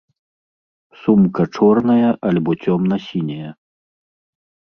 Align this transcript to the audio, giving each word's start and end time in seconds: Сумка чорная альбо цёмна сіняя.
Сумка 1.01 1.43
чорная 1.57 2.09
альбо 2.29 2.51
цёмна 2.63 2.95
сіняя. 3.07 3.51